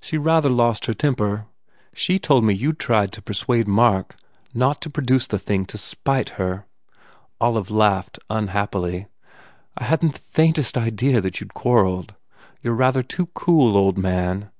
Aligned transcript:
She 0.00 0.16
rather 0.16 0.48
lost 0.50 0.86
her 0.86 0.94
temper. 0.94 1.46
She 1.92 2.20
told 2.20 2.44
me 2.44 2.54
you 2.54 2.70
d 2.70 2.76
tried 2.76 3.10
to 3.10 3.20
per 3.20 3.32
suade 3.32 3.66
Mark 3.66 4.14
not 4.54 4.80
to 4.82 4.88
produce 4.88 5.26
the 5.26 5.36
thing 5.36 5.66
to 5.66 5.76
spite 5.76 6.28
her. 6.38 6.64
I" 6.88 6.96
Olive 7.46 7.72
laughed 7.72 8.20
unhappily, 8.30 9.08
"I 9.76 9.82
hadn 9.82 10.10
t 10.10 10.12
the 10.12 10.20
faintest 10.20 10.78
idea 10.78 11.20
that 11.20 11.40
you 11.40 11.46
d 11.46 11.50
quarrelled. 11.56 12.14
You 12.62 12.70
re 12.70 12.78
rather 12.78 13.02
too 13.02 13.26
cool, 13.34 13.76
old 13.76 13.98
man. 13.98 14.48